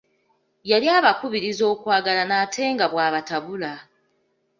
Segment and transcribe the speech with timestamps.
[0.69, 3.71] Yali abakubiriza okwagalana ate nga bw'abatabula.